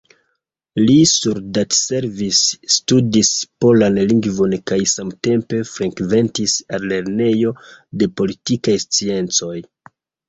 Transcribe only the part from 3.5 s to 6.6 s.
polan lingvon kaj samtempe frekventis